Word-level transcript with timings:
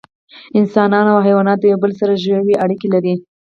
انسانان 0.59 1.05
او 1.11 1.19
حیوانات 1.27 1.57
د 1.61 1.65
یو 1.71 1.77
بل 1.83 1.91
سره 1.99 2.21
ژوی 2.23 2.53
اړیکې 2.63 2.87
لري 2.93 3.13